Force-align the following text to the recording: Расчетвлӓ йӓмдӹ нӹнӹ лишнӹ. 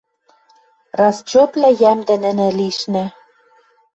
Расчетвлӓ 0.99 1.69
йӓмдӹ 1.81 2.15
нӹнӹ 2.23 2.47
лишнӹ. 2.57 3.05